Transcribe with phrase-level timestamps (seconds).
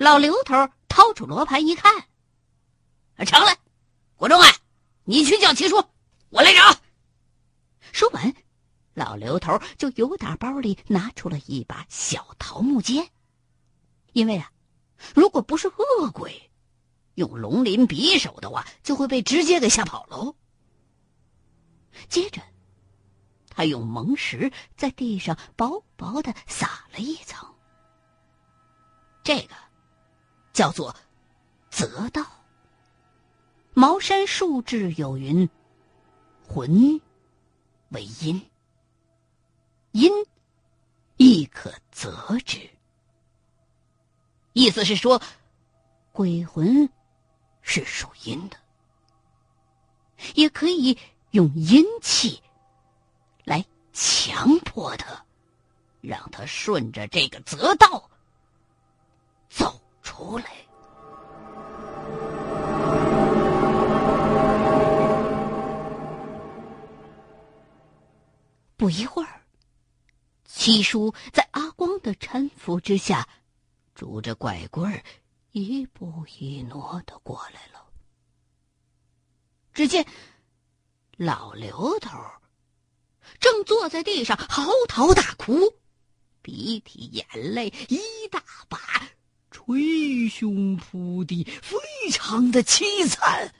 [0.00, 0.54] 老刘头
[0.88, 1.92] 掏出罗盘一看，
[3.26, 3.54] 成了，
[4.16, 4.48] 国忠啊，
[5.04, 5.76] 你去叫七叔，
[6.30, 6.80] 我来找。
[7.92, 8.34] 说完，
[8.94, 13.10] 老刘头就由打包里拿出了一把小桃木剑，
[14.14, 14.50] 因为啊，
[15.14, 16.50] 如果不是恶鬼，
[17.16, 20.34] 用龙鳞匕首的话，就会被直接给吓跑喽。
[22.08, 22.40] 接着，
[23.50, 27.54] 他用蒙石在地上薄薄的撒了一层，
[29.22, 29.54] 这个
[30.60, 30.94] 叫做
[31.70, 32.26] 泽道。
[33.72, 35.48] 茅山术志有云
[36.46, 37.00] ：“魂
[37.88, 38.50] 为阴，
[39.92, 40.12] 阴
[41.16, 42.58] 亦可泽之。”
[44.52, 45.22] 意思是说，
[46.12, 46.90] 鬼魂
[47.62, 48.58] 是属阴的，
[50.34, 50.98] 也可以。
[51.30, 52.42] 用阴气
[53.44, 55.24] 来强迫他，
[56.00, 58.10] 让他顺着这个泽道
[59.48, 60.44] 走出来。
[68.76, 69.42] 不一会儿，
[70.44, 73.28] 七叔在阿光的搀扶之下，
[73.94, 75.04] 拄着拐棍儿，
[75.52, 77.86] 一步一挪的过来了。
[79.72, 80.04] 只见。
[81.16, 82.18] 老刘头
[83.40, 85.52] 正坐在地上嚎啕大哭，
[86.40, 88.78] 鼻涕眼泪一大把，
[89.76, 91.78] 捶胸扑地，非
[92.10, 93.54] 常的凄惨。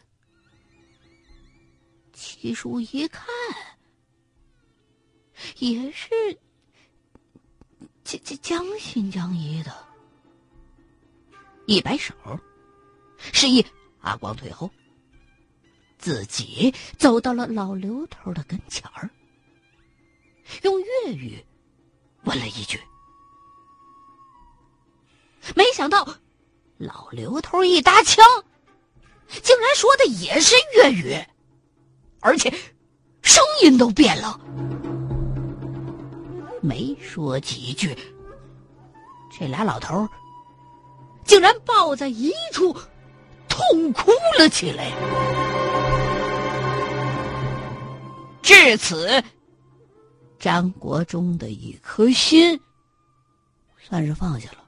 [2.13, 3.27] 七叔一看，
[5.59, 6.09] 也是
[8.05, 9.73] 将将将信将疑的，
[11.67, 12.15] 一摆手，
[13.19, 13.65] 示意
[14.01, 14.71] 阿光退后。
[15.99, 19.11] 自己走到了老刘头的跟前儿，
[20.63, 21.45] 用粤语
[22.25, 22.81] 问了一句。
[25.55, 26.07] 没想到，
[26.79, 28.25] 老刘头一搭腔，
[29.43, 31.17] 竟然说的也是粤语，
[32.21, 32.51] 而且
[33.23, 34.41] 声音都变了。
[36.63, 37.97] 没说几句，
[39.39, 40.07] 这俩老头
[41.25, 42.77] 竟然抱在一处
[43.49, 44.93] 痛哭了起来。
[48.43, 49.23] 至此，
[50.39, 52.61] 张国忠的一颗心
[53.79, 54.60] 算是放下了。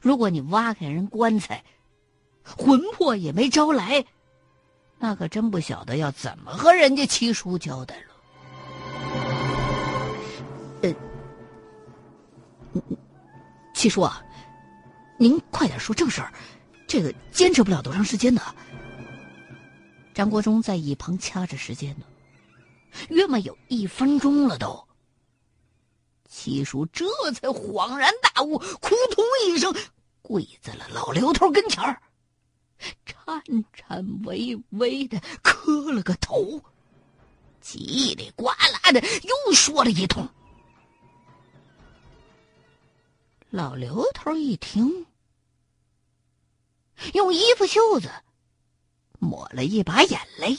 [0.00, 1.64] 如果你挖开人棺材，
[2.44, 4.04] 魂魄也没招来，
[4.98, 8.14] 那可真不晓得要怎么和人家七叔交代了。
[10.82, 10.94] 呃，
[13.74, 14.22] 七叔啊，
[15.18, 16.32] 您快点说正事儿，
[16.86, 18.40] 这个坚持不了多长时间的。
[20.14, 22.06] 张国忠在一旁掐着时间呢，
[23.08, 24.85] 约莫有一分钟了都。
[26.28, 29.74] 七叔这才恍然大悟，扑通一声
[30.22, 32.00] 跪在了老刘头跟前儿，
[33.04, 33.42] 颤
[33.72, 36.60] 颤巍巍的磕了个头，
[37.62, 40.28] 叽里呱啦的又说了一通。
[43.50, 45.06] 老刘头一听，
[47.14, 48.10] 用衣服袖子。
[49.18, 50.58] 抹了一把眼泪，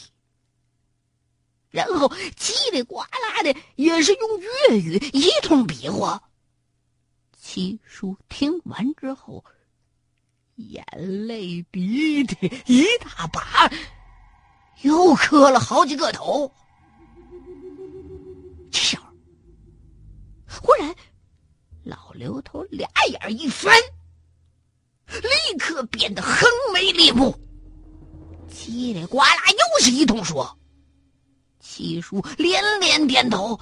[1.69, 2.07] 然后
[2.37, 6.21] 叽里呱啦的也是用粤语一通比划。
[7.37, 9.43] 七叔听完之后，
[10.55, 10.85] 眼
[11.27, 13.71] 泪鼻涕一大把，
[14.81, 16.51] 又磕了好几个头。
[18.71, 19.03] 这时候，
[20.47, 20.95] 忽然
[21.83, 23.73] 老刘头俩眼一翻，
[25.07, 27.33] 立刻变得横眉立目。
[28.49, 30.57] 叽里呱啦，又是一通说。
[31.77, 33.59] 七叔连连点头。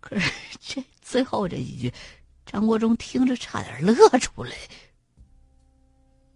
[0.00, 1.92] 可是这最后这几句，
[2.44, 4.54] 张国忠听着差点乐出来。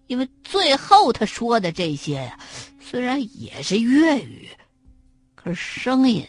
[0.06, 2.40] 因为最后他说的这些呀，
[2.80, 4.48] 虽然也是粤语，
[5.34, 6.26] 可是声音，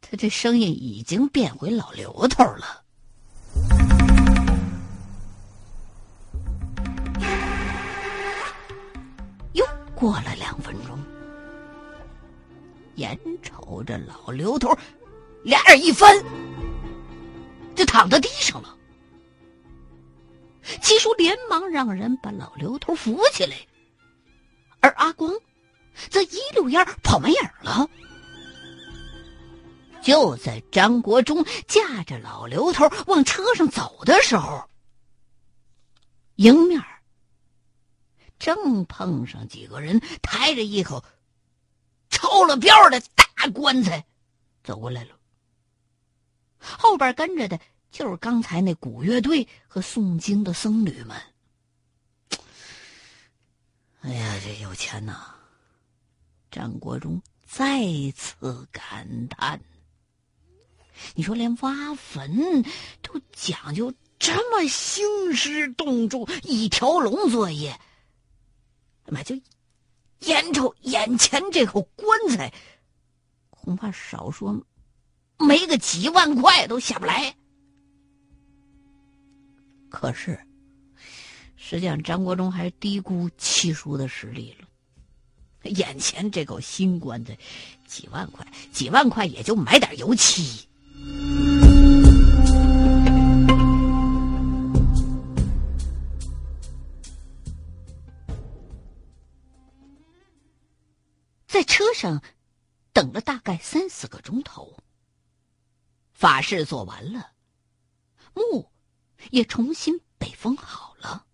[0.00, 2.79] 他这声音已经变回老刘头了。
[10.00, 10.98] 过了两分钟，
[12.94, 14.74] 眼瞅着老刘头
[15.42, 16.16] 俩眼一翻，
[17.76, 18.74] 就躺在地上了。
[20.80, 23.54] 七叔连忙让人把老刘头扶起来，
[24.80, 25.30] 而阿光
[26.08, 27.86] 则一溜烟跑没影了。
[30.00, 34.64] 就在张国忠架着老刘头往车上走的时候，
[36.36, 36.82] 迎面。
[38.40, 41.04] 正碰上几个人抬着一口
[42.08, 44.04] 超了标的大棺材
[44.64, 45.10] 走过来了，
[46.58, 47.60] 后边跟着的
[47.92, 51.16] 就是刚才那古乐队和诵经的僧侣们。
[54.00, 55.34] 哎呀，这有钱呐！
[56.50, 57.84] 张国忠再
[58.16, 59.60] 次感叹
[61.14, 62.64] ：“你说连挖坟
[63.02, 67.78] 都讲究这么兴师动众、一条龙作业，
[69.10, 69.38] 妈就
[70.20, 72.52] 眼瞅眼前这口棺材，
[73.50, 74.64] 恐怕少说
[75.38, 77.34] 没个几万块都下不来。
[79.88, 80.38] 可是。”
[81.62, 85.70] 实际上，张国忠还是低估七叔的实力了。
[85.70, 87.38] 眼前这口新棺材，
[87.86, 90.66] 几万块，几万块也就买点油漆。
[101.50, 102.22] 在车上
[102.92, 104.78] 等了大概三四个钟头，
[106.12, 107.32] 法事做完了，
[108.34, 108.70] 墓
[109.30, 111.26] 也重新被封好了。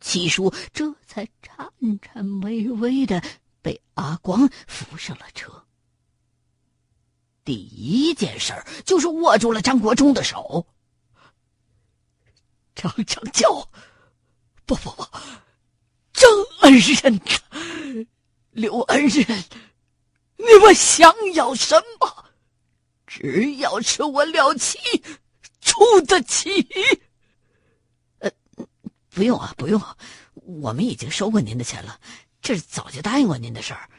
[0.00, 1.70] 七叔这才颤
[2.02, 3.22] 颤巍巍的
[3.62, 5.64] 被阿光扶上了车。
[7.44, 8.52] 第一件事
[8.84, 10.66] 就是握住了张国忠的手。
[12.74, 13.70] 张长教，
[14.64, 15.06] 不不不，
[16.12, 16.28] 张
[16.62, 17.20] 恩人，
[18.56, 19.44] 刘恩人，
[20.38, 22.24] 你们想要什么？
[23.06, 24.78] 只要是我廖七
[25.60, 26.66] 出得起。
[29.10, 29.80] 不用啊，不用，
[30.34, 32.00] 我们已经收过您的钱了，
[32.40, 33.90] 这是早就答应过您的事儿。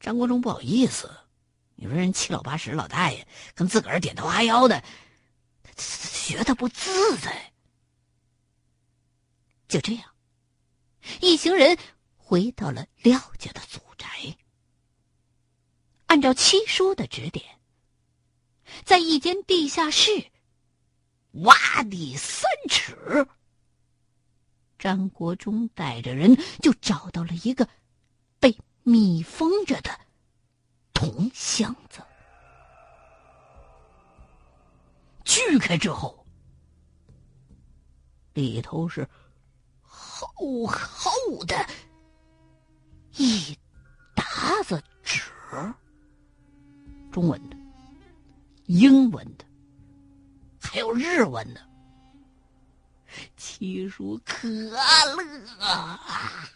[0.00, 1.14] 张国忠不好意思，
[1.74, 4.82] 你说人七老八十老大爷跟自个儿点头哈腰的，
[5.76, 7.52] 觉得不自在。
[9.68, 10.04] 就这样，
[11.20, 11.76] 一行人
[12.30, 14.06] 回到了廖家的祖宅，
[16.06, 17.44] 按照七叔的指点，
[18.84, 20.30] 在一间地下室
[21.42, 23.26] 挖地三尺。
[24.78, 27.68] 张国忠带着人就找到了一个
[28.38, 29.90] 被密封着的
[30.94, 32.00] 铜箱子，
[35.24, 36.24] 锯开之后，
[38.34, 39.04] 里头是
[39.82, 41.68] 厚厚的
[43.16, 43.56] 一
[44.14, 45.20] 沓子纸，
[47.10, 47.56] 中文的、
[48.66, 49.44] 英文的，
[50.60, 51.60] 还有日文的。
[53.36, 54.78] 七叔可乐
[55.58, 56.48] 啊！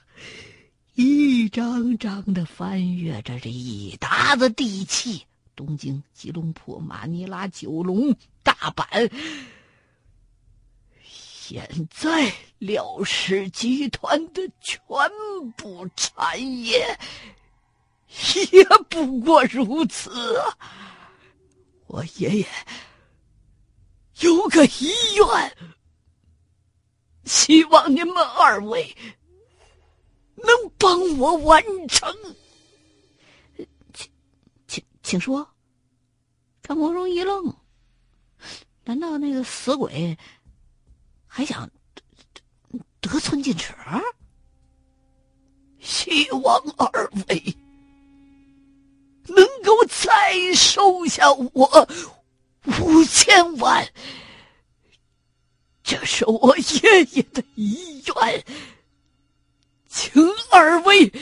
[0.94, 8.14] 一张张的翻阅着这一沓子地契，东京、吉隆坡、马尼拉、九龙、
[8.44, 9.10] 大阪。
[11.46, 14.80] 现在廖氏集团的全
[15.58, 16.98] 部产业
[18.50, 20.56] 也不过如此啊！
[21.86, 22.46] 我爷爷
[24.20, 25.56] 有个遗愿。
[27.26, 28.96] 希望你们二位
[30.36, 30.46] 能
[30.78, 32.10] 帮我完成，
[33.92, 34.10] 请
[34.66, 35.46] 请请说。
[36.62, 37.54] 张国荣一愣，
[38.84, 40.16] 难道那个死鬼
[41.36, 41.68] 还想
[43.00, 43.74] 得寸进尺？
[45.80, 47.56] 希望二位
[49.26, 51.88] 能够再收下我
[52.80, 53.84] 五千万。
[55.82, 58.44] 这是我爷爷的遗愿，
[59.88, 61.12] 请二位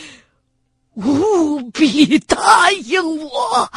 [0.96, 3.72] 务必答应我。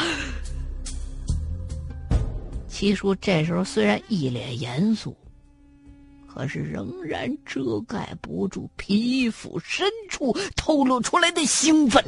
[2.67, 5.15] 七叔这时候虽然一脸严肃，
[6.35, 12.03] 可是仍然遮盖不住皮肤深处透露出来的兴奋。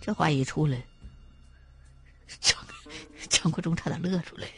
[0.00, 0.82] 这话一出来，
[2.40, 2.58] 张
[3.28, 4.48] 张国忠差点乐出来。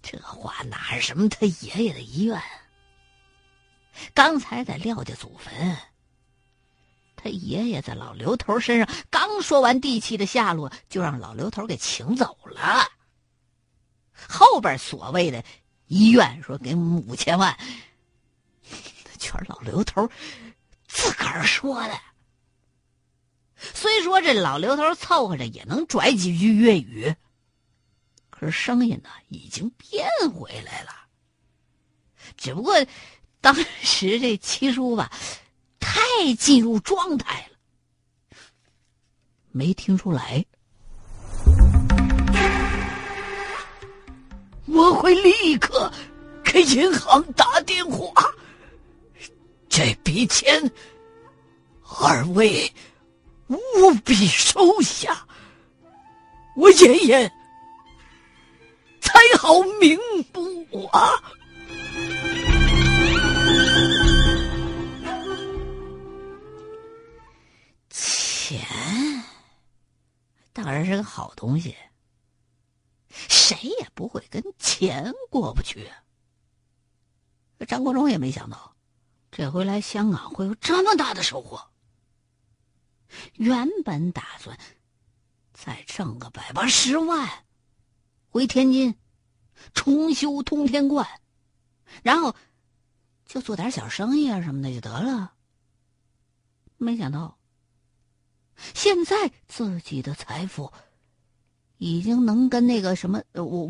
[0.00, 2.40] 这话哪是什么他爷爷的遗愿？
[4.14, 5.76] 刚才在廖家祖坟，
[7.16, 12.88] 他爷爷在老刘头身上刚说完地契的下落，就让老刘头给请走了。
[14.28, 15.42] 后边所谓的
[15.90, 17.58] 医院，说给我们五千万，
[19.18, 20.08] 全是老刘头
[20.86, 22.00] 自个儿说的。
[23.56, 27.12] 虽说这老刘头凑合着也能拽几句粤语。
[28.30, 31.08] 可是声音呢，已经变回来了。
[32.36, 32.74] 只不过
[33.40, 35.12] 当时这七叔吧，
[35.80, 36.00] 太
[36.38, 38.36] 进入状态了，
[39.50, 40.46] 没听出来。
[44.80, 45.92] 我会立刻
[46.42, 48.12] 给银行打电话，
[49.68, 50.72] 这笔钱
[52.00, 52.72] 二位
[53.48, 55.26] 务必收下。
[56.56, 57.30] 我爷爷
[59.00, 59.20] 才。
[59.38, 59.98] 好名
[60.32, 61.12] 簿啊！
[67.88, 68.60] 钱
[70.52, 71.74] 当然是个好东西，
[73.10, 75.90] 谁也不会跟钱过不去。
[77.68, 78.74] 张国忠也没想到，
[79.30, 81.70] 这回来香港会有这么大的收获。
[83.34, 84.58] 原本打算
[85.52, 87.44] 再挣个百八十万，
[88.30, 88.96] 回天津
[89.74, 91.20] 重修通天观，
[92.02, 92.34] 然后
[93.26, 95.34] 就做点小生意啊什么的就得了。
[96.76, 97.36] 没想到，
[98.74, 100.72] 现在自己的财富
[101.80, 103.22] 已经能跟那个什么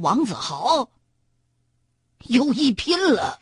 [0.02, 0.90] 王子豪
[2.25, 3.38] 有一拼了。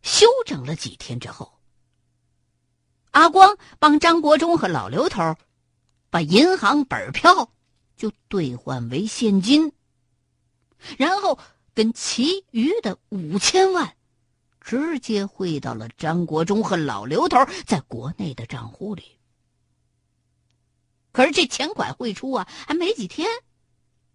[0.00, 1.58] 休整了几天之后，
[3.10, 5.36] 阿光帮张国忠和老刘头
[6.08, 7.50] 把银行本票
[7.98, 9.72] 就兑换为现金，
[10.96, 11.38] 然后
[11.74, 13.94] 跟其余的五千万
[14.64, 19.18] 直接汇到了张国忠和老刘头在国内的账户里。
[21.12, 23.28] 可是这钱款汇出啊，还没几天，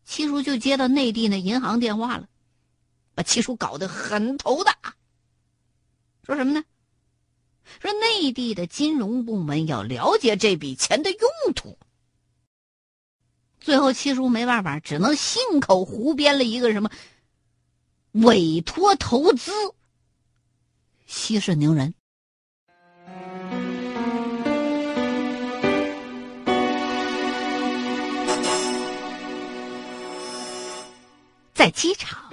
[0.04, 2.28] 七叔就接到内地那银行电话了，
[3.14, 4.76] 把七叔搞得很头大。
[6.24, 6.64] 说什么呢？
[7.80, 11.78] 说内地的金融部门要了解这笔钱的用途。
[13.60, 16.90] 最后七叔没办法，只能信口胡编了一个什么
[18.14, 19.52] 委托投资
[21.10, 21.92] 息事宁人。
[31.54, 32.32] 在机场。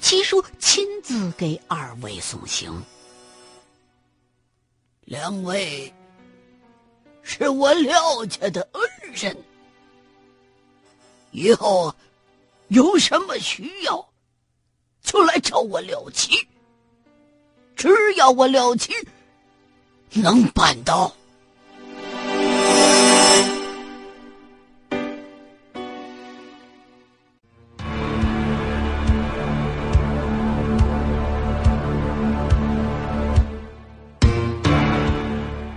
[0.00, 2.80] 七叔亲自给二位送行，
[5.00, 5.92] 两位
[7.22, 9.36] 是我廖家的恩人，
[11.32, 11.92] 以后
[12.68, 14.08] 有什么需要
[15.02, 16.36] 就来找我廖七，
[17.86, 18.92] 只要我廖七
[20.14, 21.12] 能办到。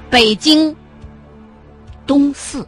[0.09, 0.75] 北京
[2.07, 2.67] 东四，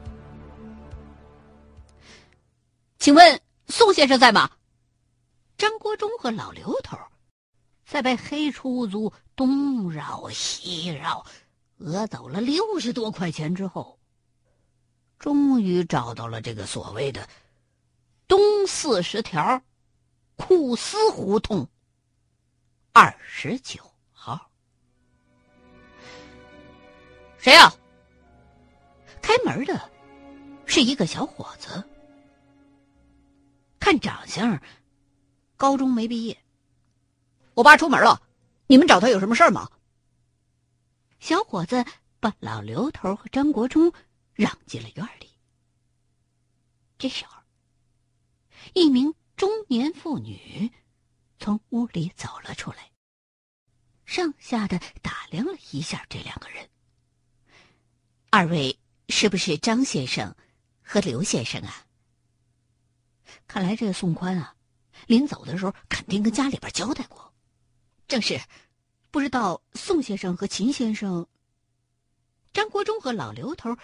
[3.00, 4.52] 请问宋先生在吗？
[5.58, 6.96] 张国忠和老刘头
[7.92, 11.26] 在被黑出租东绕西绕，
[11.76, 14.00] 讹走了六十多块钱之后，
[15.20, 17.28] 终于找到了这个所谓的
[18.30, 19.62] 东四十条
[20.38, 21.68] 库斯胡同
[22.94, 23.82] 二十九
[24.14, 24.50] 号。
[27.40, 27.74] 谁呀？
[29.22, 29.92] 开门的
[30.66, 31.84] 是一个小伙子，
[33.82, 34.62] 看长相，
[35.58, 36.38] 高中没毕业。
[37.62, 38.20] 我爸出门了，
[38.66, 39.70] 你们找他有什么事儿吗？
[41.20, 41.86] 小伙子
[42.20, 43.94] 把老刘头和张国忠
[44.34, 45.30] 让进了院里。
[46.98, 47.40] 这时候，
[48.74, 50.72] 一名中年妇女
[51.38, 52.92] 从屋里走了出来，
[54.08, 56.68] 上下的打量了一下这两个人。
[58.32, 60.36] 二位是不是张先生
[60.82, 61.86] 和刘先生啊？
[63.46, 64.56] 看来这个宋宽啊，
[65.06, 67.31] 临走的时候肯定跟家里边交代过。
[68.12, 68.42] 正是，
[69.10, 71.30] 不知道宋先生和秦先生。
[72.52, 73.78] 张国忠和老刘头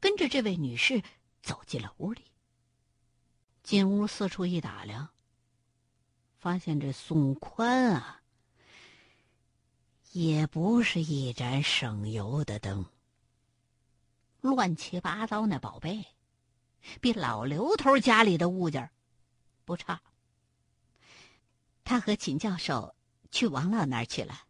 [0.00, 1.02] 跟着这位女士
[1.42, 2.24] 走进了屋里。
[3.62, 5.10] 进屋四处一打量，
[6.38, 8.22] 发现这宋宽啊，
[10.12, 12.86] 也不是一盏省油的灯。
[14.40, 16.06] 乱七八糟那宝贝，
[17.02, 18.88] 比老刘头家里的物件
[19.66, 20.00] 不差。
[21.84, 22.94] 他和秦教授
[23.34, 24.46] 去王老那儿去了，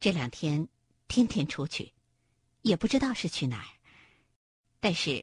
[0.00, 0.66] 这两天
[1.06, 1.92] 天天出去，
[2.62, 3.68] 也不知道是去哪儿，
[4.80, 5.22] 但是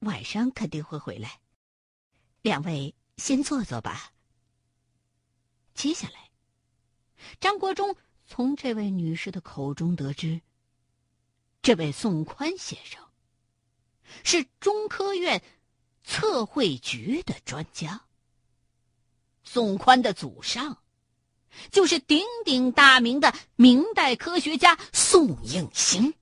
[0.00, 1.40] 晚上肯定会回来。
[2.42, 4.12] 两位先坐坐吧。
[5.72, 6.32] 接下来，
[7.38, 7.94] 张国忠
[8.26, 10.40] 从这位女士的口中得知，
[11.62, 13.00] 这位宋宽先生。
[14.24, 15.40] 是中科院
[16.02, 18.04] 测绘局的专家。
[19.44, 20.82] 宋宽的祖上
[21.70, 26.14] 就是鼎鼎大名的明代科学家宋应星，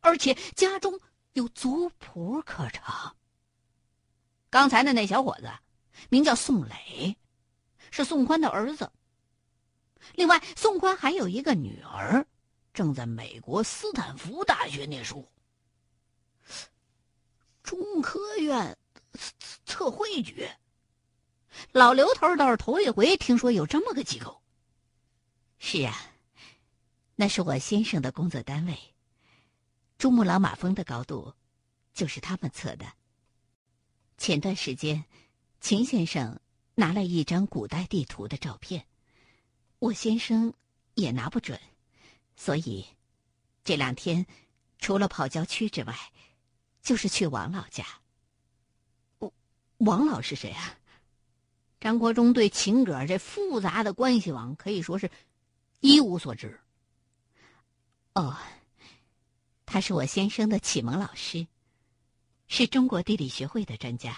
[0.00, 0.98] 而且家中
[1.32, 3.14] 有族谱可查。
[4.50, 5.50] 刚才的那小伙子
[6.08, 7.16] 名叫宋磊，
[7.90, 8.90] 是宋宽的儿子。
[10.14, 12.26] 另外，宋宽还有一个女儿，
[12.74, 15.26] 正在美国斯坦福大学念书。
[17.62, 18.76] 中科院
[19.64, 20.48] 测绘局，
[21.72, 24.42] 老刘头倒是头一回听说有这么个机构。
[25.58, 25.96] 是啊，
[27.14, 28.78] 那是我先生的工作单位，
[29.98, 31.34] 珠穆朗玛峰的高度
[31.94, 32.86] 就是他们测的。
[34.18, 35.04] 前段时间，
[35.60, 36.40] 秦先生
[36.74, 38.86] 拿了一张古代地图的照片，
[39.78, 40.52] 我先生
[40.94, 41.60] 也拿不准，
[42.36, 42.86] 所以
[43.62, 44.26] 这两天
[44.78, 45.96] 除了跑郊区之外。
[46.82, 47.86] 就是去王老家。
[49.20, 49.32] 王
[49.78, 50.76] 王老是谁啊？
[51.82, 55.10] 张国忠对秦葛这复杂的关系网可以说是
[55.80, 56.60] 一无所知。
[58.14, 58.36] 哦，
[59.66, 61.44] 他是我先生的启蒙老师，
[62.46, 64.16] 是中国地理学会的专家，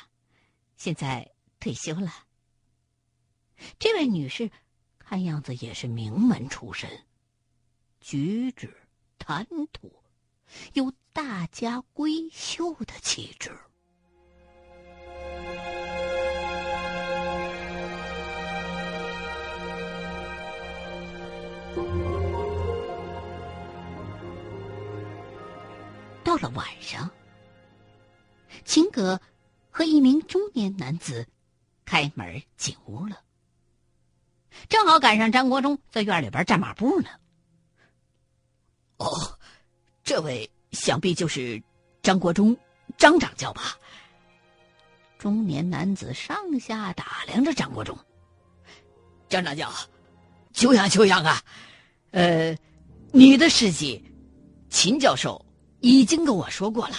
[0.76, 2.12] 现在退休了。
[3.78, 4.50] 这位女士
[4.98, 7.06] 看样子也是名门出身，
[7.98, 8.76] 举止
[9.18, 9.90] 谈吐。
[10.74, 13.58] 有大家闺秀的气质。
[26.36, 27.08] 到了晚上，
[28.64, 29.20] 秦葛
[29.70, 31.24] 和一名中年男子
[31.84, 33.20] 开门进屋了，
[34.68, 37.08] 正好赶上张国忠在院里边站马步呢。
[38.96, 39.38] 哦。
[40.02, 41.62] 这位想必就是
[42.02, 42.56] 张国忠，
[42.98, 43.78] 张掌教吧？
[45.18, 47.96] 中年男子上下打量着张国忠。
[49.28, 49.72] 张掌教，
[50.52, 51.40] 久仰久仰啊！
[52.10, 52.54] 呃，
[53.12, 54.04] 你的事迹，
[54.68, 55.43] 秦教授
[55.84, 56.96] 已经跟我说过了。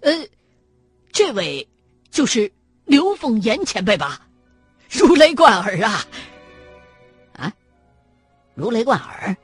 [0.00, 0.12] 呃，
[1.12, 1.68] 这位
[2.08, 2.50] 就是
[2.84, 4.28] 刘凤岩前辈吧？
[4.88, 6.06] 如雷贯耳啊！
[7.32, 7.52] 啊，
[8.54, 9.36] 如雷贯耳。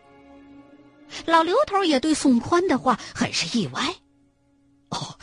[1.27, 3.83] 老刘头也对宋宽的话很是意外。
[4.91, 4.97] 哦，《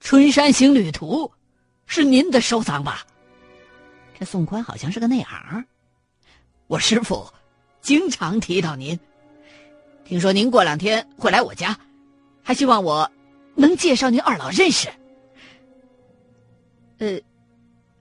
[0.00, 1.24] 春山行旅图》
[1.86, 3.06] 是您的收藏吧？
[4.18, 5.64] 这宋宽好像是个内行。
[6.66, 7.32] 我师傅
[7.80, 8.98] 经常提到您，
[10.04, 11.78] 听说您过两天会来我家，
[12.48, 13.12] 还希望我
[13.54, 14.88] 能介绍您二老认识。
[16.96, 17.20] 呃，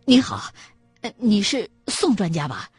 [0.06, 0.50] 你好，
[1.18, 2.70] 你是宋专家吧？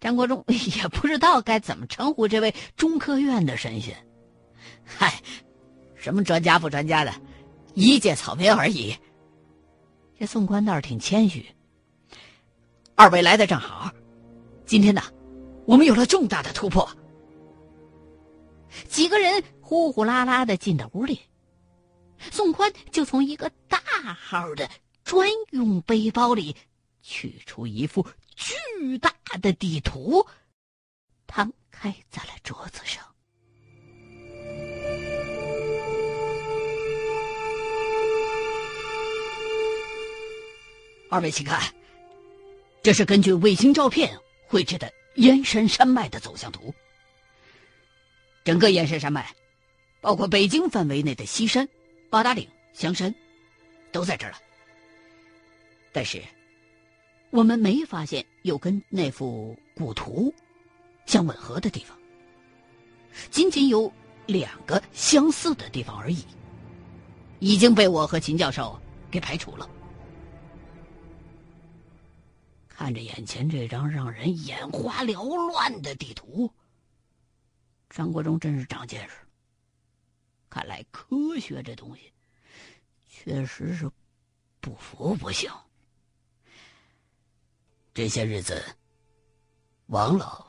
[0.00, 3.96] 张国忠 也不知道该怎么称呼这位中科院的神仙，
[4.84, 5.14] 嗨，
[5.94, 7.14] 什么专家不专家的，
[7.74, 8.96] 一介草民而已。
[10.18, 11.46] 这宋宽倒是挺谦虚。
[12.96, 13.88] 二位来的正好，
[14.66, 15.00] 今天呢，
[15.66, 16.90] 我们有了重大的突破。
[18.88, 21.20] 几个人呼呼啦啦的进到屋里，
[22.30, 23.78] 宋宽就从一个大
[24.14, 24.68] 号的
[25.04, 26.56] 专用背包里
[27.02, 28.06] 取出一副。
[28.34, 30.26] 巨大的地图
[31.26, 33.04] 摊开在了桌子上。
[41.10, 41.60] 二位请看，
[42.82, 46.74] 这是根据卫星照片绘制的燕山山脉的走向图。
[48.44, 49.34] 整个燕山山脉，
[50.00, 51.68] 包括北京范围内的西山、
[52.10, 53.14] 八达岭、香山，
[53.90, 54.38] 都在这儿了。
[55.92, 56.22] 但是。
[57.30, 60.34] 我们没发现有跟那幅古图
[61.06, 61.96] 相吻合的地方，
[63.30, 63.90] 仅仅有
[64.26, 66.22] 两个相似的地方而已，
[67.38, 68.78] 已经被我和秦教授
[69.10, 69.66] 给排除了。
[72.68, 76.52] 看着眼前这张让人眼花缭乱的地图，
[77.92, 79.14] 张国忠真是长见识。
[80.48, 82.10] 看来科学这东西
[83.06, 83.90] 确实是
[84.60, 85.50] 不服不行。
[87.92, 88.64] 这些日子，
[89.86, 90.46] 王老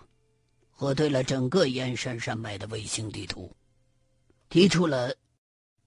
[0.71, 3.53] 核对了整个燕山山脉的卫星地图，
[4.47, 5.13] 提出了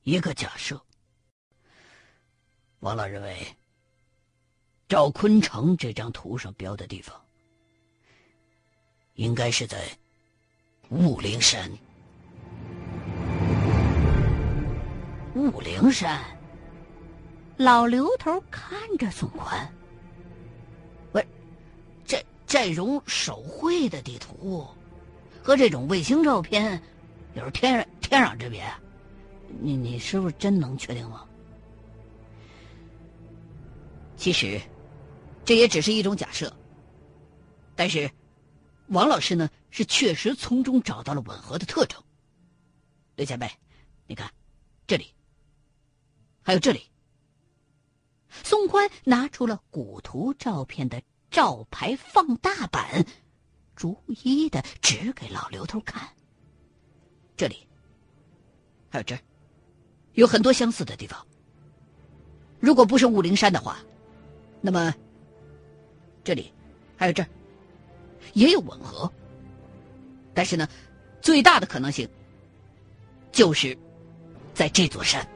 [0.02, 0.78] 一个假设。
[2.80, 3.56] 王老认为，
[4.88, 7.18] 赵坤城这张图上标的地方，
[9.14, 9.98] 应该是在
[10.90, 11.68] 雾灵山。
[15.34, 16.20] 雾灵山，
[17.56, 19.68] 老刘头看着宋宽。
[22.04, 24.64] 这这种手绘的地图，
[25.42, 26.80] 和这种卫星照片，
[27.34, 28.62] 有时天天壤之别。
[29.60, 31.24] 你你是不是真能确定吗？
[34.16, 34.60] 其实，
[35.44, 36.52] 这也只是一种假设。
[37.74, 38.08] 但是，
[38.88, 42.02] 王老师呢，是确实从中找到了吻合的特征。
[43.14, 43.46] 刘前辈，
[44.06, 44.32] 你看，
[44.86, 45.12] 这里，
[46.42, 46.90] 还有这里。
[48.42, 51.02] 宋宽拿出了古图照片的。
[51.28, 53.04] 照牌放大版，
[53.74, 56.08] 逐一的指给老刘头看。
[57.36, 57.68] 这里，
[58.88, 59.20] 还有这儿，
[60.14, 61.26] 有很多相似的地方。
[62.60, 63.78] 如果不是雾灵山的话，
[64.62, 64.94] 那么
[66.24, 66.50] 这里
[66.96, 67.28] 还有这儿
[68.32, 69.12] 也有吻合。
[70.36, 70.68] 但是呢，
[71.22, 72.06] 最大的可能性
[73.32, 73.76] 就是
[74.52, 75.26] 在这座山。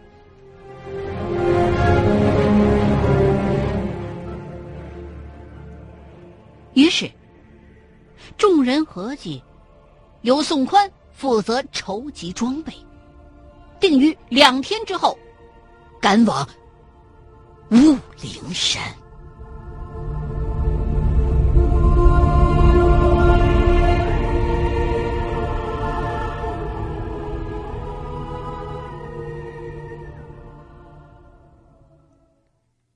[6.74, 7.10] 于是，
[8.36, 9.42] 众人合计，
[10.20, 12.70] 由宋宽负责筹集装备，
[13.80, 15.18] 定于两天之后
[15.98, 16.46] 赶往
[17.70, 18.82] 雾灵山。